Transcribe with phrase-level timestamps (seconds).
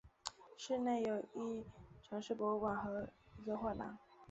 [0.57, 1.63] 市内有一
[2.01, 3.07] 城市博物馆和
[3.37, 3.95] 一个画廊。